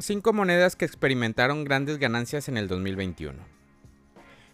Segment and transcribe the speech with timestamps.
[0.00, 3.38] 5 monedas que experimentaron grandes ganancias en el 2021.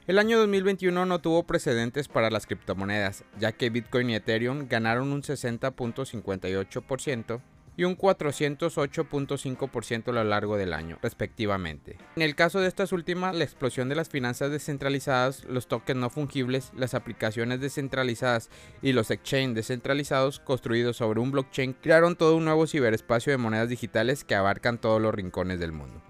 [0.06, 5.12] El año 2021 no tuvo precedentes para las criptomonedas, ya que Bitcoin y Ethereum ganaron
[5.12, 7.40] un 60.58%
[7.76, 11.98] y un 408.5% a lo largo del año, respectivamente.
[12.16, 16.10] En el caso de estas últimas, la explosión de las finanzas descentralizadas, los tokens no
[16.10, 18.50] fungibles, las aplicaciones descentralizadas
[18.82, 23.68] y los exchanges descentralizados construidos sobre un blockchain crearon todo un nuevo ciberespacio de monedas
[23.68, 26.05] digitales que abarcan todos los rincones del mundo.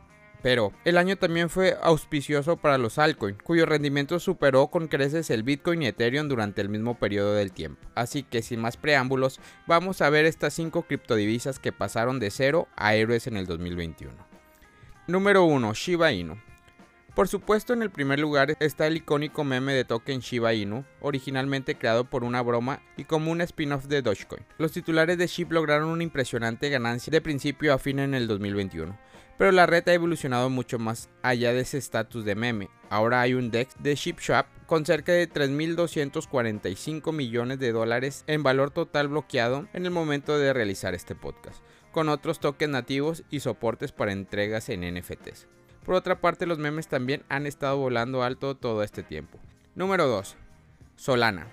[0.47, 5.43] Pero el año también fue auspicioso para los altcoins, cuyo rendimiento superó con creces el
[5.43, 7.85] Bitcoin y Ethereum durante el mismo periodo del tiempo.
[7.97, 12.69] Así que sin más preámbulos, vamos a ver estas 5 criptodivisas que pasaron de cero
[12.77, 14.15] a héroes en el 2021.
[15.09, 15.75] Número 1.
[15.75, 16.41] Shiba Inu.
[17.17, 21.75] Por supuesto, en el primer lugar está el icónico meme de token Shiba Inu, originalmente
[21.75, 24.45] creado por una broma y como un spin-off de Dogecoin.
[24.59, 28.99] Los titulares de SHIB lograron una impresionante ganancia de principio a fin en el 2021,
[29.39, 32.69] pero la red ha evolucionado mucho más allá de ese estatus de meme.
[32.91, 38.73] Ahora hay un DEX de ShipShop con cerca de 3.245 millones de dólares en valor
[38.73, 43.93] total bloqueado en el momento de realizar este podcast, con otros tokens nativos y soportes
[43.93, 45.49] para entregas en NFTs.
[45.87, 49.39] Por otra parte, los memes también han estado volando alto todo este tiempo.
[49.77, 50.37] Número 2.
[50.97, 51.47] Solana.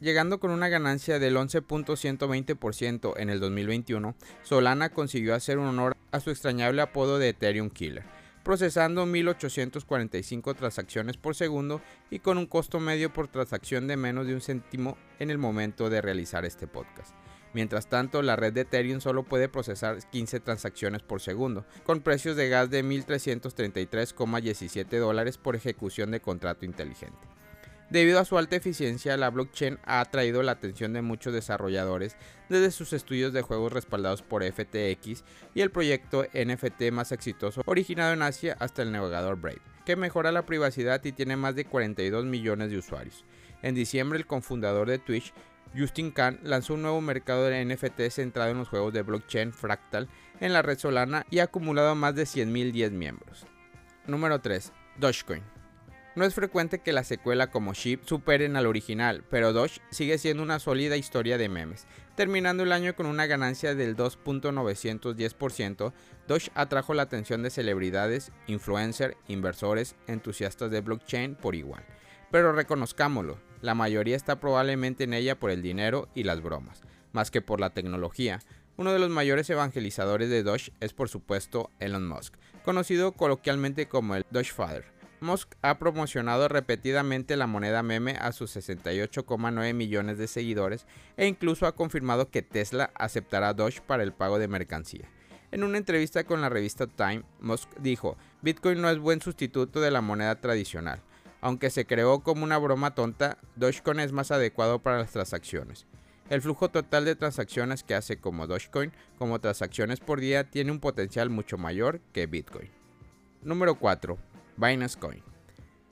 [0.00, 6.20] Llegando con una ganancia del 11.120% en el 2021, Solana consiguió hacer un honor a
[6.20, 8.04] su extrañable apodo de Ethereum Killer,
[8.44, 14.34] procesando 1845 transacciones por segundo y con un costo medio por transacción de menos de
[14.34, 17.12] un céntimo en el momento de realizar este podcast.
[17.54, 22.34] Mientras tanto, la red de Ethereum solo puede procesar 15 transacciones por segundo, con precios
[22.36, 27.28] de gas de 1.333,17 dólares por ejecución de contrato inteligente.
[27.90, 32.16] Debido a su alta eficiencia, la blockchain ha atraído la atención de muchos desarrolladores
[32.48, 35.22] desde sus estudios de juegos respaldados por FTX
[35.54, 40.32] y el proyecto NFT más exitoso originado en Asia hasta el navegador Brave, que mejora
[40.32, 43.24] la privacidad y tiene más de 42 millones de usuarios.
[43.62, 45.32] En diciembre, el cofundador de Twitch,
[45.76, 50.08] Justin Khan, lanzó un nuevo mercado de NFT centrado en los juegos de blockchain Fractal
[50.40, 53.46] en la red Solana y ha acumulado más de 100.010 miembros.
[54.06, 54.72] Número 3.
[54.98, 55.42] Dogecoin.
[56.16, 60.44] No es frecuente que la secuela como Ship superen al original, pero Doge sigue siendo
[60.44, 61.88] una sólida historia de memes.
[62.14, 65.92] Terminando el año con una ganancia del 2.910%,
[66.28, 71.84] Doge atrajo la atención de celebridades, influencers, inversores, entusiastas de blockchain por igual.
[72.30, 76.82] Pero reconozcámoslo, la mayoría está probablemente en ella por el dinero y las bromas,
[77.12, 78.40] más que por la tecnología.
[78.76, 84.16] Uno de los mayores evangelizadores de Doge es por supuesto Elon Musk, conocido coloquialmente como
[84.16, 84.84] el Doge Father
[85.20, 90.86] Musk ha promocionado repetidamente la moneda meme a sus 68,9 millones de seguidores
[91.16, 95.08] e incluso ha confirmado que Tesla aceptará Doge para el pago de mercancía.
[95.50, 99.90] En una entrevista con la revista Time, Musk dijo, Bitcoin no es buen sustituto de
[99.90, 101.00] la moneda tradicional.
[101.44, 105.84] Aunque se creó como una broma tonta, Dogecoin es más adecuado para las transacciones.
[106.30, 110.80] El flujo total de transacciones que hace como Dogecoin como transacciones por día tiene un
[110.80, 112.70] potencial mucho mayor que Bitcoin.
[113.42, 114.16] Número 4.
[114.56, 115.22] Binance Coin.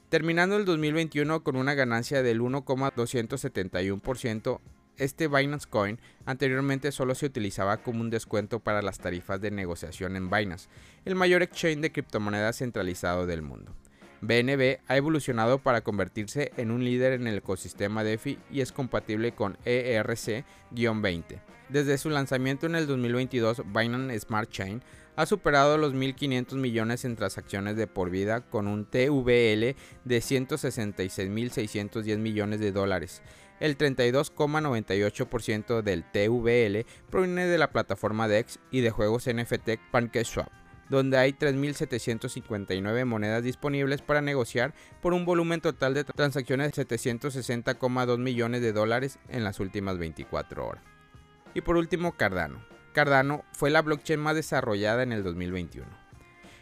[0.08, 4.60] Terminando el 2021 con una ganancia del 1,271%,
[4.96, 10.16] este Binance Coin anteriormente solo se utilizaba como un descuento para las tarifas de negociación
[10.16, 10.70] en Binance,
[11.04, 13.74] el mayor exchange de criptomonedas centralizado del mundo.
[14.22, 19.32] BNB ha evolucionado para convertirse en un líder en el ecosistema DeFi y es compatible
[19.32, 21.40] con ERC-20.
[21.68, 24.80] Desde su lanzamiento en el 2022, Binance Smart Chain
[25.16, 29.74] ha superado los 1.500 millones en transacciones de por vida con un TVL
[30.04, 33.22] de 166.610 millones de dólares.
[33.60, 41.18] El 32,98% del TVL proviene de la plataforma DEX y de juegos NFT PancakeSwap, donde
[41.18, 48.60] hay 3.759 monedas disponibles para negociar por un volumen total de transacciones de 760,2 millones
[48.62, 50.84] de dólares en las últimas 24 horas.
[51.54, 55.88] Y por último, Cardano Cardano fue la blockchain más desarrollada en el 2021.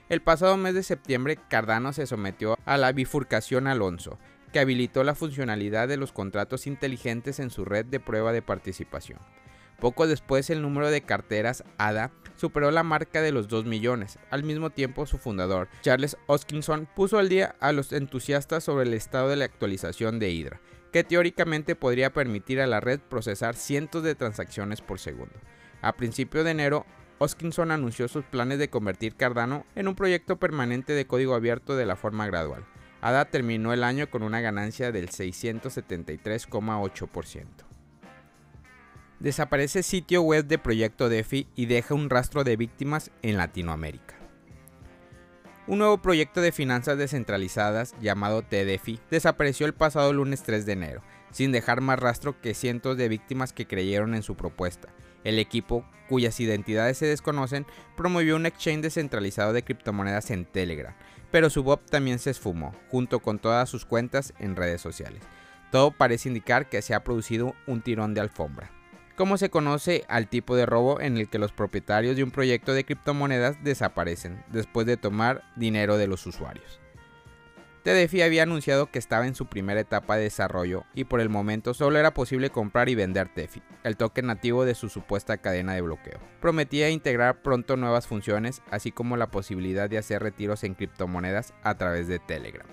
[0.08, 4.18] El pasado mes de septiembre, Cardano se sometió a la bifurcación Alonso,
[4.52, 9.18] que habilitó la funcionalidad de los contratos inteligentes en su red de prueba de participación.
[9.78, 14.18] Poco después, el número de carteras ADA superó la marca de los 2 millones.
[14.30, 18.94] Al mismo tiempo, su fundador, Charles Hoskinson, puso al día a los entusiastas sobre el
[18.94, 20.58] estado de la actualización de Hydra,
[20.90, 25.34] que teóricamente podría permitir a la red procesar cientos de transacciones por segundo.
[25.82, 26.86] A principios de enero,
[27.18, 31.84] Hoskinson anunció sus planes de convertir Cardano en un proyecto permanente de código abierto de
[31.84, 32.64] la forma gradual.
[33.02, 37.59] ADA terminó el año con una ganancia del 673,8%.
[39.20, 44.14] Desaparece sitio web de Proyecto DeFi y deja un rastro de víctimas en Latinoamérica.
[45.66, 51.02] Un nuevo proyecto de finanzas descentralizadas llamado TDFI desapareció el pasado lunes 3 de enero,
[51.32, 54.88] sin dejar más rastro que cientos de víctimas que creyeron en su propuesta.
[55.22, 57.66] El equipo, cuyas identidades se desconocen,
[57.98, 60.94] promovió un exchange descentralizado de criptomonedas en Telegram,
[61.30, 65.20] pero su bot también se esfumó, junto con todas sus cuentas en redes sociales.
[65.70, 68.79] Todo parece indicar que se ha producido un tirón de alfombra.
[69.20, 72.72] ¿Cómo se conoce al tipo de robo en el que los propietarios de un proyecto
[72.72, 76.80] de criptomonedas desaparecen después de tomar dinero de los usuarios.
[77.82, 81.74] TDFI había anunciado que estaba en su primera etapa de desarrollo y por el momento
[81.74, 85.82] solo era posible comprar y vender TEFI, el token nativo de su supuesta cadena de
[85.82, 86.18] bloqueo.
[86.40, 91.74] Prometía integrar pronto nuevas funciones, así como la posibilidad de hacer retiros en criptomonedas a
[91.74, 92.66] través de Telegram.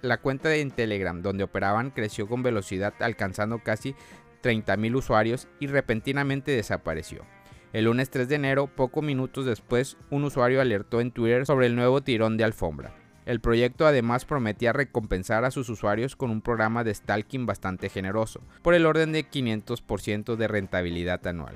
[0.00, 3.94] La cuenta de Telegram donde operaban creció con velocidad alcanzando casi
[4.42, 7.24] 30.000 usuarios y repentinamente desapareció.
[7.72, 11.76] El lunes 3 de enero, pocos minutos después, un usuario alertó en Twitter sobre el
[11.76, 12.94] nuevo tirón de alfombra.
[13.26, 18.40] El proyecto además prometía recompensar a sus usuarios con un programa de stalking bastante generoso,
[18.62, 21.54] por el orden de 500% de rentabilidad anual.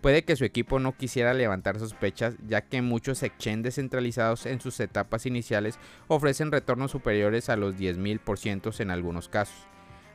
[0.00, 4.78] Puede que su equipo no quisiera levantar sospechas, ya que muchos exchanges descentralizados en sus
[4.78, 9.66] etapas iniciales ofrecen retornos superiores a los 10.000% en algunos casos.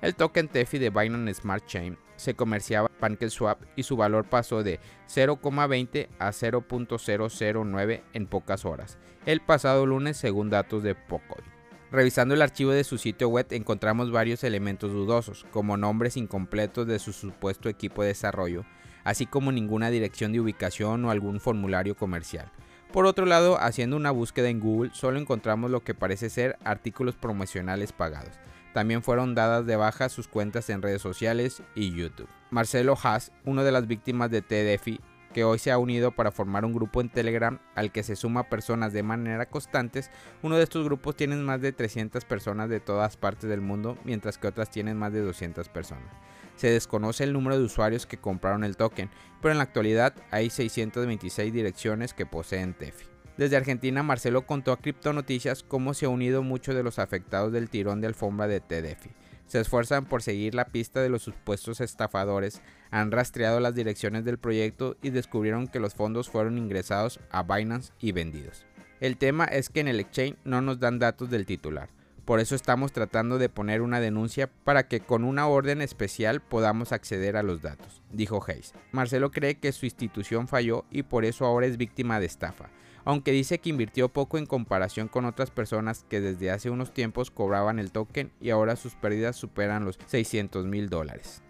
[0.02, 4.80] El token TEFI de Binance Smart Chain se comerciaba PancakeSwap y su valor pasó de
[5.08, 11.44] 0,20 a 0.009 en pocas horas, el pasado lunes según datos de Pocoin.
[11.92, 16.98] Revisando el archivo de su sitio web encontramos varios elementos dudosos, como nombres incompletos de
[16.98, 18.66] su supuesto equipo de desarrollo,
[19.04, 22.52] así como ninguna dirección de ubicación o algún formulario comercial.
[22.92, 27.16] Por otro lado, haciendo una búsqueda en Google, solo encontramos lo que parece ser artículos
[27.16, 28.40] promocionales pagados.
[28.74, 32.28] También fueron dadas de baja sus cuentas en redes sociales y YouTube.
[32.50, 35.00] Marcelo Haas, una de las víctimas de TDFI,
[35.34, 38.50] que hoy se ha unido para formar un grupo en Telegram al que se suma
[38.50, 40.12] personas de manera constantes.
[40.42, 44.38] Uno de estos grupos tiene más de 300 personas de todas partes del mundo, mientras
[44.38, 46.14] que otras tienen más de 200 personas.
[46.56, 49.10] Se desconoce el número de usuarios que compraron el token,
[49.42, 53.13] pero en la actualidad hay 626 direcciones que poseen TEFI.
[53.38, 57.52] Desde Argentina, Marcelo contó a Crypto Noticias cómo se ha unido muchos de los afectados
[57.52, 59.10] del tirón de alfombra de TDFI.
[59.48, 64.38] Se esfuerzan por seguir la pista de los supuestos estafadores, han rastreado las direcciones del
[64.38, 68.66] proyecto y descubrieron que los fondos fueron ingresados a Binance y vendidos.
[69.00, 71.90] El tema es que en el exchange no nos dan datos del titular.
[72.26, 76.94] Por eso estamos tratando de poner una denuncia para que con una orden especial podamos
[76.94, 78.74] acceder a los datos, dijo Hayes.
[78.92, 82.70] Marcelo cree que su institución falló y por eso ahora es víctima de estafa
[83.06, 87.32] aunque dice que invirtió poco en comparación con otras personas que desde hace unos tiempos
[87.32, 91.42] cobraban el token y ahora sus pérdidas superan los 600 mil dólares.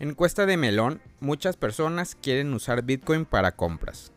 [0.00, 4.12] Encuesta de Melón, muchas personas quieren usar Bitcoin para compras.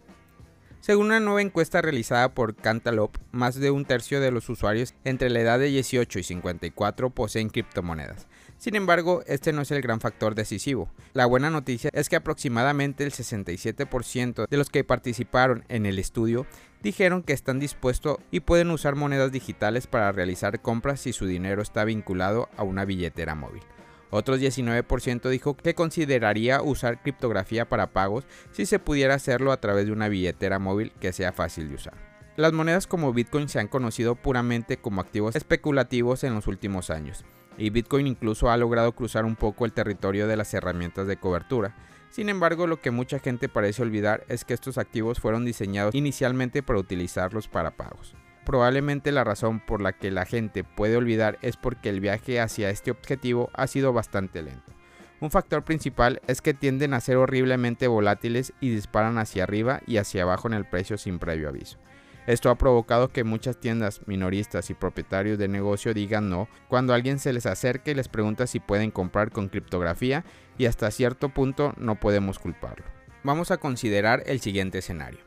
[0.80, 5.30] Según una nueva encuesta realizada por Cantaloupe, más de un tercio de los usuarios entre
[5.30, 10.00] la edad de 18 y 54 poseen criptomonedas, sin embargo, este no es el gran
[10.00, 10.89] factor decisivo.
[11.13, 16.48] La buena noticia es que aproximadamente el 67% de los que participaron en el estudio
[16.81, 21.62] dijeron que están dispuestos y pueden usar monedas digitales para realizar compras si su dinero
[21.62, 23.62] está vinculado a una billetera móvil.
[24.09, 29.86] Otros 19% dijo que consideraría usar criptografía para pagos si se pudiera hacerlo a través
[29.86, 32.06] de una billetera móvil que sea fácil de usar.
[32.38, 37.26] Las monedas como Bitcoin se han conocido puramente como activos especulativos en los últimos años
[37.57, 41.76] y Bitcoin incluso ha logrado cruzar un poco el territorio de las herramientas de cobertura.
[42.12, 46.62] Sin embargo, lo que mucha gente parece olvidar es que estos activos fueron diseñados inicialmente
[46.62, 48.14] para utilizarlos para pagos.
[48.45, 52.69] Probablemente la razón por la que la gente puede olvidar es porque el viaje hacia
[52.69, 54.73] este objetivo ha sido bastante lento.
[55.21, 59.97] Un factor principal es que tienden a ser horriblemente volátiles y disparan hacia arriba y
[59.97, 61.80] hacia abajo en el precio sin previo aviso.
[62.28, 67.19] Esto ha provocado que muchas tiendas minoristas y propietarios de negocio digan no cuando alguien
[67.19, 70.26] se les acerca y les pregunta si pueden comprar con criptografía
[70.57, 72.86] y hasta cierto punto no podemos culparlo.
[73.24, 75.19] Vamos a considerar el siguiente escenario.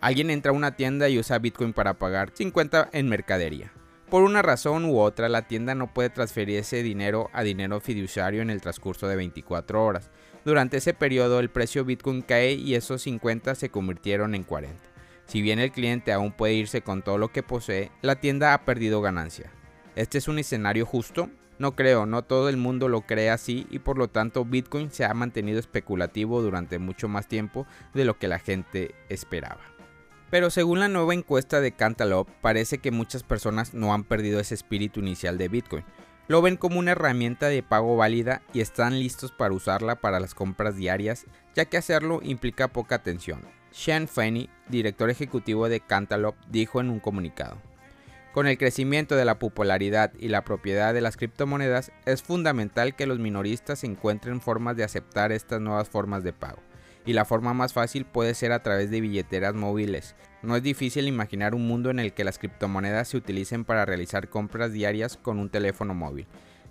[0.00, 3.70] Alguien entra a una tienda y usa Bitcoin para pagar 50 en mercadería.
[4.08, 8.40] Por una razón u otra, la tienda no puede transferir ese dinero a dinero fiduciario
[8.40, 10.10] en el transcurso de 24 horas.
[10.46, 14.89] Durante ese periodo el precio Bitcoin cae y esos 50 se convirtieron en 40.
[15.30, 18.64] Si bien el cliente aún puede irse con todo lo que posee, la tienda ha
[18.64, 19.52] perdido ganancia.
[19.94, 21.30] ¿Este es un escenario justo?
[21.60, 25.04] No creo, no todo el mundo lo cree así y por lo tanto Bitcoin se
[25.04, 29.60] ha mantenido especulativo durante mucho más tiempo de lo que la gente esperaba.
[30.32, 34.54] Pero según la nueva encuesta de Cantaloupe, parece que muchas personas no han perdido ese
[34.54, 35.84] espíritu inicial de Bitcoin.
[36.26, 40.34] Lo ven como una herramienta de pago válida y están listos para usarla para las
[40.34, 46.80] compras diarias, ya que hacerlo implica poca atención, Sean Fenney, director ejecutivo de Cantaloupe, dijo
[46.80, 47.56] en un comunicado.
[48.32, 53.06] Con el crecimiento de la popularidad y la propiedad de las criptomonedas, es fundamental que
[53.06, 56.60] los minoristas encuentren formas de aceptar estas nuevas formas de pago.
[57.06, 60.14] Y la forma más fácil puede ser a través de billeteras móviles.
[60.42, 64.28] No es difícil imaginar un mundo en el que las criptomonedas se utilicen para realizar
[64.28, 66.26] compras diarias con un teléfono móvil,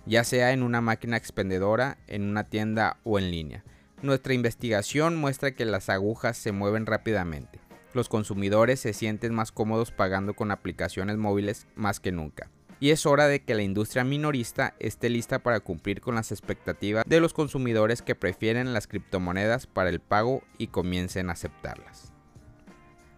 [0.06, 3.64] ya sea en una máquina expendedora, en una tienda o en línea.
[4.02, 7.60] Nuestra investigación muestra que las agujas se mueven rápidamente
[7.92, 12.50] los consumidores se sienten más cómodos pagando con aplicaciones móviles más que nunca.
[12.78, 17.04] Y es hora de que la industria minorista esté lista para cumplir con las expectativas
[17.06, 22.12] de los consumidores que prefieren las criptomonedas para el pago y comiencen a aceptarlas.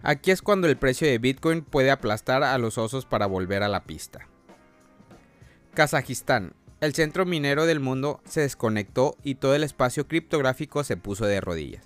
[0.02, 3.68] Aquí es cuando el precio de Bitcoin puede aplastar a los osos para volver a
[3.68, 4.26] la pista.
[5.74, 11.26] Kazajistán, el centro minero del mundo, se desconectó y todo el espacio criptográfico se puso
[11.26, 11.84] de rodillas.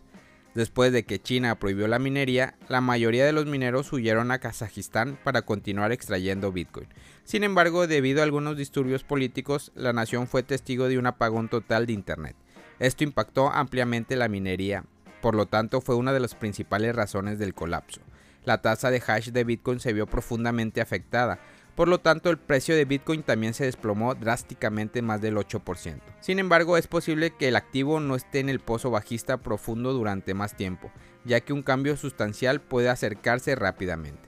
[0.55, 5.19] Después de que China prohibió la minería, la mayoría de los mineros huyeron a Kazajistán
[5.23, 6.89] para continuar extrayendo Bitcoin.
[7.25, 11.85] Sin embargo, debido a algunos disturbios políticos, la nación fue testigo de un apagón total
[11.85, 12.35] de Internet.
[12.79, 14.87] Esto impactó ampliamente la minería,
[15.21, 18.01] por lo tanto fue una de las principales razones del colapso.
[18.47, 21.39] La tasa de hash de Bitcoin se vio profundamente afectada,
[21.77, 26.01] por lo tanto, el precio de Bitcoin también se desplomó drásticamente más del 8%.
[26.21, 30.33] Sin embargo, es posible que el activo no esté en el pozo bajista profundo durante
[30.33, 30.91] más tiempo,
[31.27, 34.27] ya que un cambio sustancial puede acercarse rápidamente.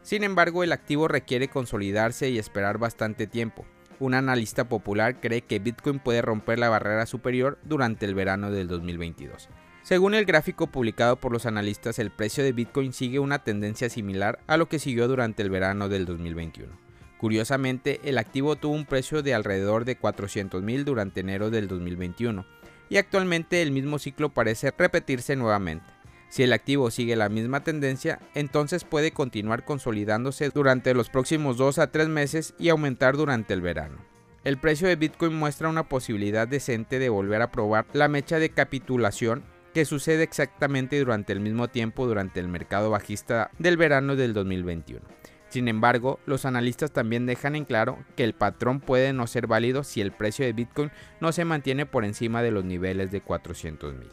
[0.00, 3.66] Sin embargo, el activo requiere consolidarse y esperar bastante tiempo.
[4.00, 8.66] Un analista popular cree que Bitcoin puede romper la barrera superior durante el verano del
[8.66, 9.50] 2022.
[9.88, 14.38] Según el gráfico publicado por los analistas, el precio de Bitcoin sigue una tendencia similar
[14.46, 16.70] a lo que siguió durante el verano del 2021.
[17.16, 22.44] Curiosamente, el activo tuvo un precio de alrededor de 400 mil durante enero del 2021
[22.90, 25.86] y actualmente el mismo ciclo parece repetirse nuevamente.
[26.28, 31.78] Si el activo sigue la misma tendencia, entonces puede continuar consolidándose durante los próximos 2
[31.78, 33.96] a 3 meses y aumentar durante el verano.
[34.44, 38.50] El precio de Bitcoin muestra una posibilidad decente de volver a probar la mecha de
[38.50, 39.44] capitulación
[39.78, 45.06] que sucede exactamente durante el mismo tiempo durante el mercado bajista del verano del 2021.
[45.50, 49.84] Sin embargo, los analistas también dejan en claro que el patrón puede no ser válido
[49.84, 53.94] si el precio de Bitcoin no se mantiene por encima de los niveles de 400
[53.94, 54.10] mil.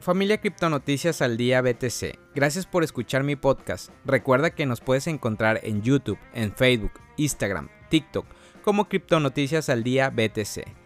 [0.00, 3.90] Familia Criptonoticias al Día BTC, gracias por escuchar mi podcast.
[4.06, 8.24] Recuerda que nos puedes encontrar en YouTube, en Facebook, Instagram, TikTok
[8.62, 10.85] como Criptonoticias al Día BTC.